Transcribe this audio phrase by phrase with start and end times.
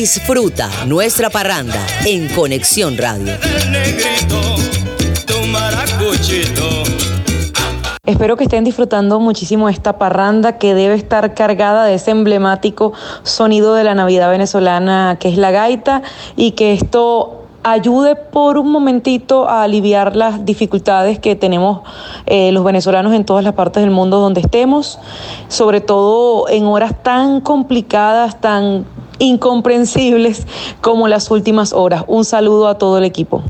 [0.00, 3.32] Disfruta nuestra parranda en Conexión Radio.
[8.06, 12.92] Espero que estén disfrutando muchísimo esta parranda que debe estar cargada de ese emblemático
[13.24, 16.02] sonido de la Navidad venezolana que es la gaita
[16.36, 21.80] y que esto ayude por un momentito a aliviar las dificultades que tenemos
[22.26, 25.00] eh, los venezolanos en todas las partes del mundo donde estemos,
[25.48, 28.86] sobre todo en horas tan complicadas, tan
[29.18, 30.46] incomprensibles
[30.80, 32.04] como las últimas horas.
[32.06, 33.42] Un saludo a todo el equipo.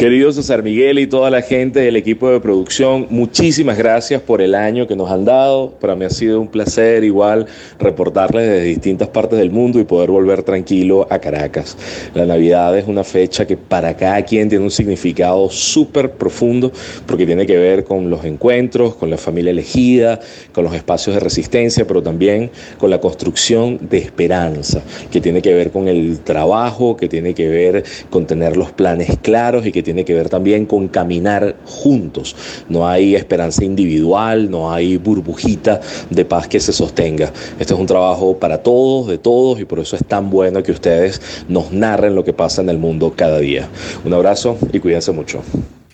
[0.00, 4.54] Querido César Miguel y toda la gente del equipo de producción, muchísimas gracias por el
[4.54, 5.72] año que nos han dado.
[5.72, 7.44] Para mí ha sido un placer igual
[7.78, 11.76] reportarles desde distintas partes del mundo y poder volver tranquilo a Caracas.
[12.14, 16.72] La Navidad es una fecha que para cada quien tiene un significado súper profundo
[17.04, 20.18] porque tiene que ver con los encuentros, con la familia elegida,
[20.54, 25.52] con los espacios de resistencia, pero también con la construcción de esperanza, que tiene que
[25.52, 29.82] ver con el trabajo, que tiene que ver con tener los planes claros y que
[29.82, 32.36] tiene que ver también con caminar juntos.
[32.68, 37.32] No hay esperanza individual, no hay burbujita de paz que se sostenga.
[37.58, 40.72] Este es un trabajo para todos, de todos, y por eso es tan bueno que
[40.72, 43.68] ustedes nos narren lo que pasa en el mundo cada día.
[44.04, 45.42] Un abrazo y cuídense mucho.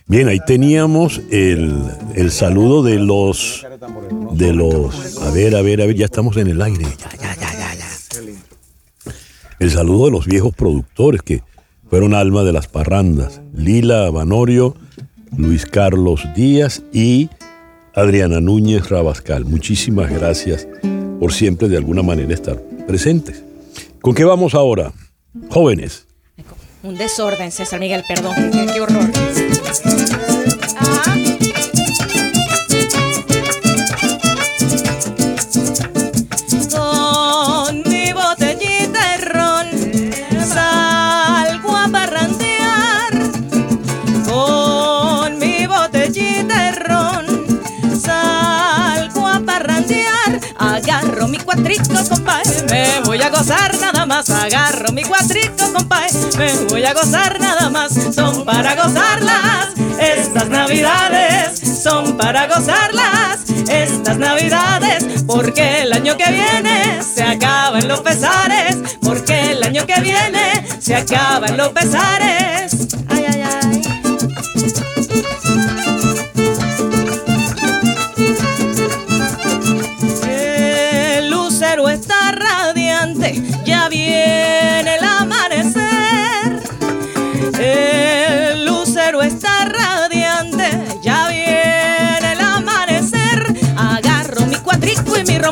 [0.08, 1.82] Bien, ahí teníamos el,
[2.14, 3.66] el, saludo de los
[4.30, 6.84] de los a ver, a ver, a ver, ya estamos en el aire.
[6.84, 7.86] Ya, ya, ya, ya, ya.
[9.58, 11.42] El saludo de los viejos productores que
[11.96, 14.76] fueron alma de las parrandas, Lila Banorio,
[15.34, 17.30] Luis Carlos Díaz y
[17.94, 19.46] Adriana Núñez Rabascal.
[19.46, 20.68] Muchísimas gracias
[21.18, 23.42] por siempre de alguna manera estar presentes.
[24.02, 24.92] ¿Con qué vamos ahora?
[25.48, 26.06] Jóvenes.
[26.82, 28.34] Un desorden, César Miguel, perdón.
[28.52, 29.55] Qué horror.
[51.56, 54.28] Cuatrico, compadre, me voy a gozar nada más.
[54.30, 57.92] Agarro mi cuatrico, compadre, me voy a gozar nada más.
[58.14, 59.68] Son para gozarlas
[59.98, 68.00] estas navidades, son para gozarlas estas navidades, porque el año que viene se acaban los
[68.00, 72.55] pesares, porque el año que viene se acaban los pesares.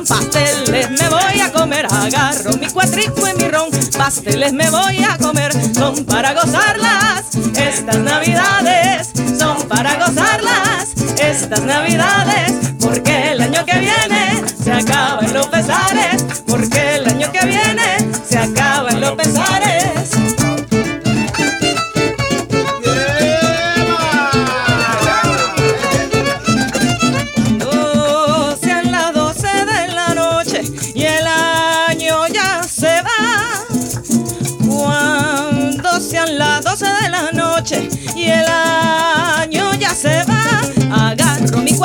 [0.02, 1.86] Pasteles me voy a comer.
[1.86, 5.52] Agarro mi cuatrico y mi ron, pasteles me voy a comer.
[5.74, 12.63] Son para gozarlas estas navidades, son para gozarlas estas navidades,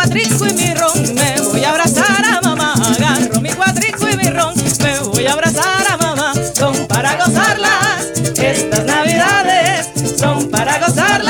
[0.09, 2.73] cuatrico y mi ron, me voy a abrazar a mamá.
[2.73, 6.33] Agarro mi cuatrico y mi ron, me voy a abrazar a mamá.
[6.57, 9.87] Son para gozarlas estas navidades,
[10.19, 11.28] son para gozarlas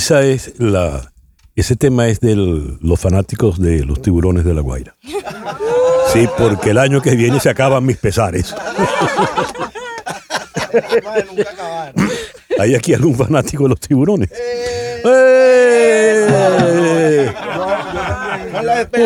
[0.00, 1.12] Esa es la.
[1.54, 4.96] Ese tema es de los fanáticos de los tiburones de la Guaira.
[6.10, 8.54] Sí, porque el año que viene se acaban mis pesares.
[12.58, 14.30] ¿Hay aquí algún fanático de los tiburones?
[15.04, 15.70] ¡Eh!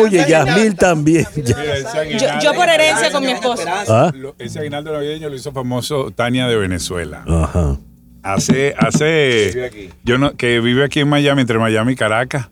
[0.01, 1.27] Oye, Yasmil también.
[1.35, 3.83] Yo, yo por herencia con mi esposa.
[3.89, 4.13] ¿Ah?
[4.39, 7.25] Ese aguinaldo navideño lo hizo famoso Tania de Venezuela.
[7.27, 7.79] Ajá.
[8.25, 12.49] Hace, hace, yo no, que vive aquí en Miami, entre Miami y Caracas.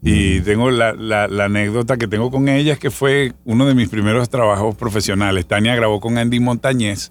[0.00, 3.74] Y tengo la, la- la anécdota que tengo con ella es que fue uno de
[3.74, 5.44] mis primeros trabajos profesionales.
[5.46, 7.10] Tania grabó con Andy Montañez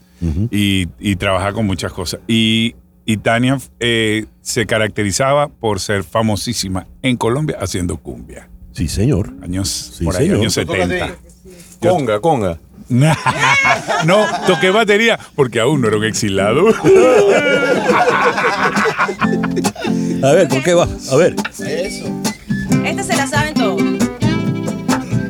[0.51, 2.21] y, y trabaja con muchas cosas.
[2.29, 2.75] Y,
[3.05, 8.47] y Tania eh, se caracterizaba por ser famosísima en Colombia haciendo cumbia.
[8.71, 9.33] Sí, señor.
[9.41, 9.67] Años,
[9.97, 10.39] Sí, por ahí, señor.
[10.39, 11.09] años 70.
[11.81, 12.57] Conga, conga.
[14.05, 16.67] no, toqué batería porque aún no era un exilado.
[20.23, 20.87] A ver, ¿con qué va?
[21.11, 21.35] A ver.
[22.85, 23.81] Esta se la saben todos.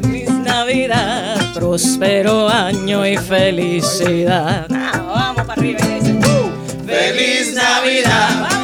[0.02, 4.68] Feliz Navidad, próspero año y felicidad.
[4.72, 5.80] Ah, vamos para arriba.
[5.80, 6.16] iglesia.
[6.86, 8.57] Feliz Navidad.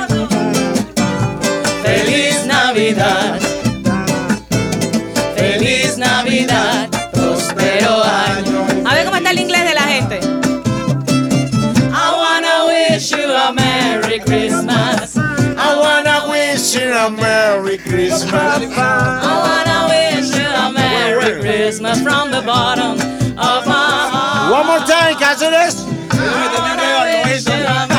[17.04, 18.32] A Merry Christmas.
[18.32, 22.94] Oh, I wanna wish you a Merry Christmas from the bottom
[23.38, 24.52] of my heart.
[24.54, 25.84] One more time, Cáceres.
[25.84, 27.93] Oh, I wanna wish you a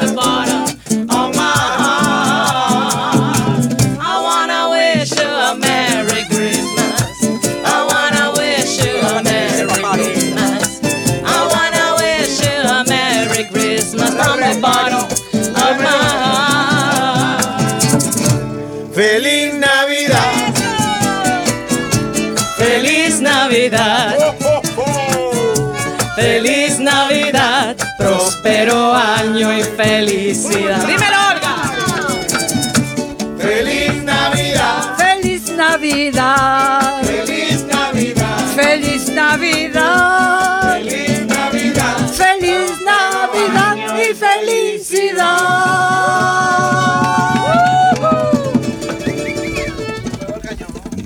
[0.00, 0.37] the bottom
[29.18, 30.86] año y felicidad.
[30.86, 31.54] Dímelo, Olga.
[33.38, 34.96] Feliz Navidad.
[34.98, 38.38] Feliz Navidad, Feliz Navidad.
[38.54, 42.08] feliz Navidad, Feliz Navidad.
[42.10, 45.38] feliz Navidad y felicidad.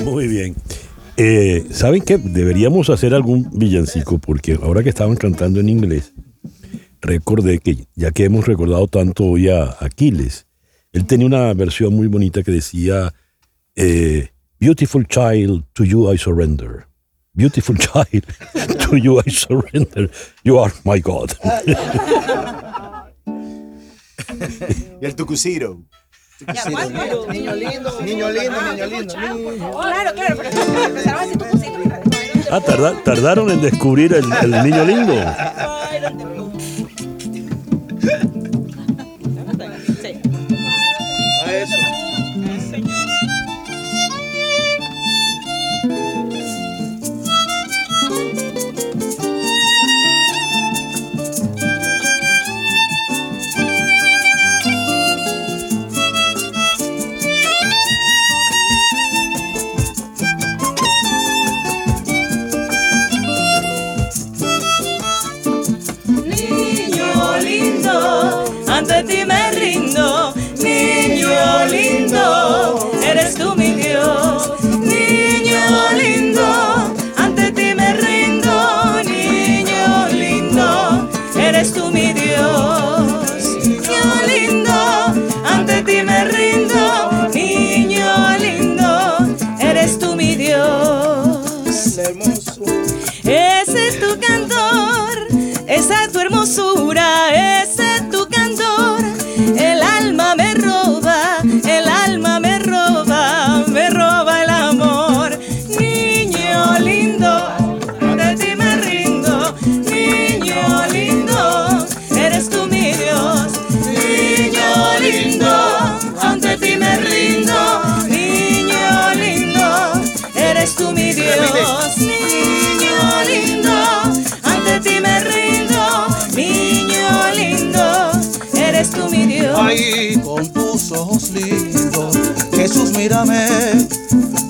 [0.05, 0.55] Muy bien.
[1.17, 2.19] Eh, ¿Saben qué?
[2.19, 6.13] Deberíamos hacer algún villancico porque ahora que estaban cantando en inglés,
[7.03, 10.47] recordé que ya que hemos recordado tanto hoy a Aquiles,
[10.93, 13.13] él tenía una versión muy bonita que decía,
[13.77, 14.29] eh,
[14.61, 16.87] Beautiful child, to you I surrender.
[17.35, 18.25] Beautiful child,
[18.89, 20.11] to you I surrender.
[20.45, 21.33] You are my God.
[25.01, 25.83] Y el tucuciro.
[26.47, 29.15] Niño lindo, niño lindo, niño lindo.
[29.15, 31.73] Claro, claro, pero empezaron a decir.
[32.51, 35.15] Ah, tarda- tardaron en descubrir el, el niño lindo.
[36.01, 37.22] Niño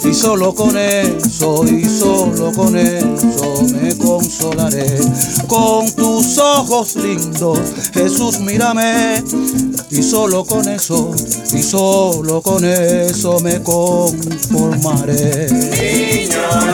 [0.04, 4.98] Y solo con eso, y solo con eso me consolaré.
[5.46, 7.58] Con tus ojos lindos,
[7.94, 9.22] Jesús, mírame.
[9.90, 11.14] Y y solo con eso,
[11.54, 15.46] y solo con eso me conformaré.
[15.52, 16.71] Niño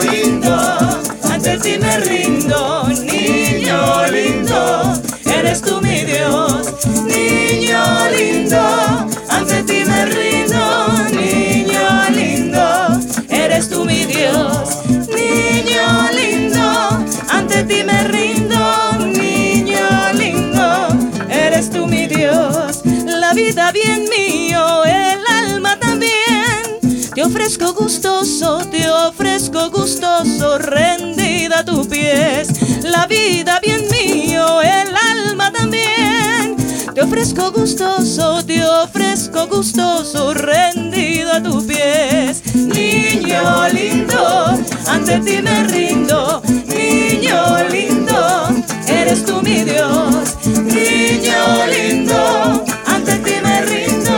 [29.07, 32.49] ofrezco gustoso, rendida a tus pies.
[32.83, 36.55] La vida bien mío, el alma también.
[36.93, 42.43] Te ofrezco gustoso, te ofrezco gustoso, rendido a tus pies.
[42.55, 46.41] Niño lindo, ante ti me rindo.
[46.67, 48.49] Niño lindo,
[48.87, 50.37] eres tú mi Dios.
[50.45, 54.13] Niño lindo, ante ti me rindo.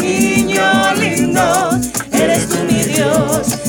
[0.00, 1.80] Niño lindo,
[2.12, 3.59] eres tú mi Dios.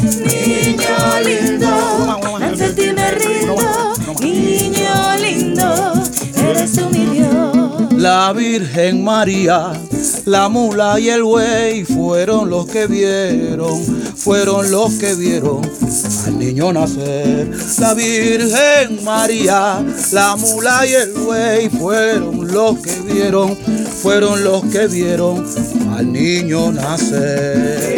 [8.02, 9.74] La Virgen María,
[10.26, 13.80] la mula y el buey fueron los que vieron,
[14.16, 15.62] fueron los que vieron
[16.26, 17.52] al niño nacer.
[17.78, 23.56] La Virgen María, la mula y el buey fueron los que vieron,
[24.02, 25.46] fueron los que vieron
[25.96, 27.91] al niño nacer.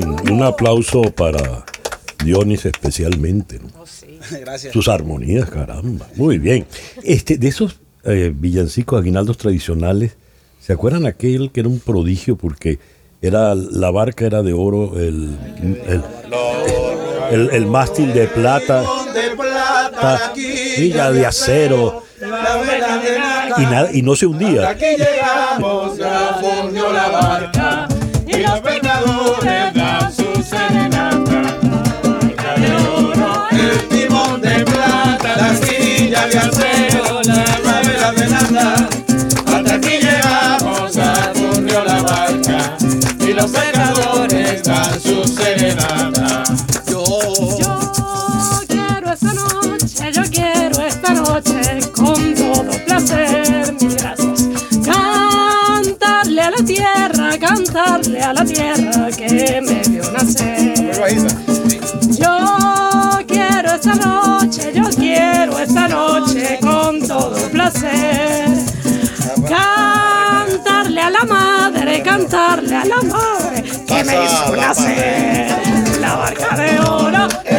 [0.00, 1.64] Bien, un aplauso para
[2.24, 3.58] Dionis especialmente.
[3.58, 3.68] ¿no?
[4.40, 4.72] Gracias.
[4.72, 6.06] Sus armonías, caramba.
[6.16, 6.66] Muy bien.
[7.02, 10.16] Este, de esos eh, villancicos aguinaldos tradicionales,
[10.60, 12.78] ¿se acuerdan aquel que era un prodigio porque
[13.22, 15.36] era la barca era de oro, el,
[15.86, 16.02] el,
[17.30, 18.82] el- el mástil de plata,
[20.34, 22.02] quilla de acero
[23.58, 24.70] y, nada, y no se hundía?
[24.70, 27.88] Aquí llegamos, ya fundió la barca
[28.90, 31.42] pecadores dan su serenata.
[32.02, 38.88] Barca de oro, el timón de plata, la silla de acero, la vela de nata.
[39.46, 42.76] Hasta aquí llegamos, ya fundió la barca
[43.20, 46.09] y los pecadores dan su serenata.
[57.80, 60.74] Cantarle a la tierra que me vio nacer.
[62.10, 68.48] Yo quiero esta noche, yo quiero esta noche con todo placer.
[69.48, 75.98] Cantarle a la madre, cantarle a la madre que me hizo nacer.
[76.00, 77.49] La barca de oro.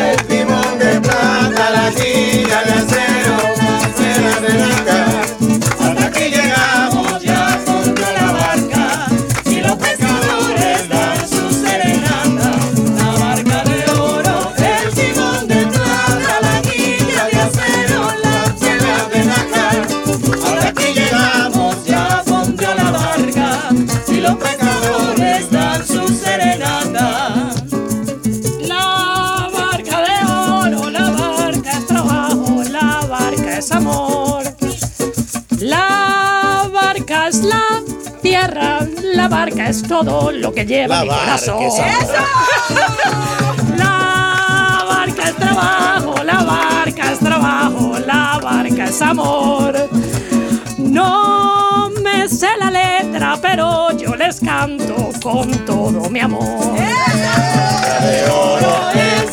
[38.22, 38.80] Tierra,
[39.16, 41.62] la barca es todo lo que lleva La mi barca corazón.
[41.64, 43.78] es amor.
[43.78, 49.90] La barca es trabajo, la barca es trabajo, la barca es amor.
[50.78, 56.76] No me sé la letra, pero yo les canto con todo mi amor.
[56.76, 59.32] de oro, el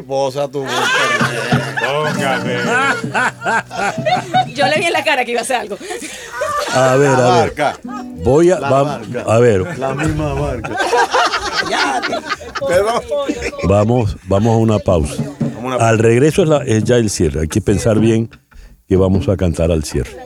[0.00, 0.66] mariposa tuvo.
[4.54, 5.76] Yo le vi en la cara que iba a hacer algo.
[6.74, 7.52] A ver, La a ver.
[8.24, 9.78] Voy a, a ver.
[9.78, 10.76] La misma barca.
[13.68, 15.22] Vamos, vamos a una pausa.
[15.80, 17.40] Al regreso es, la- es ya el cierre.
[17.42, 18.30] Hay que pensar bien
[18.88, 20.16] que vamos a cantar al cierre.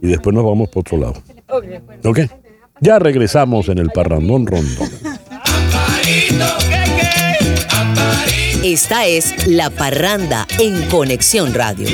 [0.00, 1.14] Y después nos vamos por otro lado.
[2.04, 2.18] ¿Ok?
[2.80, 4.90] Ya regresamos en el Parrandón Rondón.
[8.62, 11.88] Esta es La Parranda en Conexión Radio.